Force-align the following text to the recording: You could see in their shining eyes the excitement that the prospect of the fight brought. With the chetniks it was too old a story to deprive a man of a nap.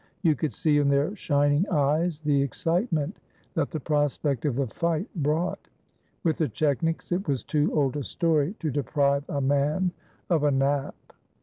You 0.23 0.33
could 0.35 0.51
see 0.51 0.79
in 0.79 0.89
their 0.89 1.15
shining 1.15 1.69
eyes 1.69 2.21
the 2.21 2.41
excitement 2.41 3.17
that 3.53 3.69
the 3.69 3.79
prospect 3.79 4.45
of 4.45 4.55
the 4.55 4.65
fight 4.65 5.07
brought. 5.15 5.67
With 6.23 6.37
the 6.39 6.49
chetniks 6.49 7.11
it 7.11 7.27
was 7.27 7.43
too 7.43 7.71
old 7.75 7.95
a 7.95 8.03
story 8.03 8.55
to 8.61 8.71
deprive 8.71 9.25
a 9.29 9.41
man 9.41 9.91
of 10.27 10.41
a 10.43 10.49
nap. 10.49 10.95